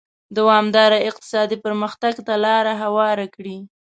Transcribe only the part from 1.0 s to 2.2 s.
اقتصادي پرمختګ